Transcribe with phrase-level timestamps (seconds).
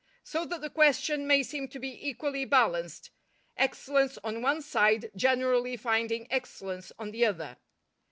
[0.23, 3.11] So that the question may seem to be equally balanced,
[3.55, 7.57] excellence on one side generally finding excellence on the other.